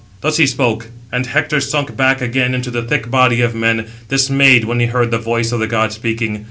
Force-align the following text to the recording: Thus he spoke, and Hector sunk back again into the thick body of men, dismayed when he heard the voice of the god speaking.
Thus 0.21 0.37
he 0.37 0.47
spoke, 0.47 0.87
and 1.11 1.27
Hector 1.27 1.61
sunk 1.61 1.95
back 1.95 2.21
again 2.21 2.55
into 2.55 2.71
the 2.71 2.81
thick 2.81 3.11
body 3.11 3.41
of 3.41 3.53
men, 3.53 3.85
dismayed 4.07 4.65
when 4.65 4.79
he 4.79 4.87
heard 4.87 5.11
the 5.11 5.19
voice 5.19 5.51
of 5.51 5.59
the 5.59 5.67
god 5.67 5.91
speaking. 5.93 6.39